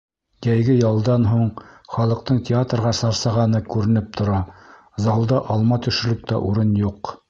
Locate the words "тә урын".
6.33-6.79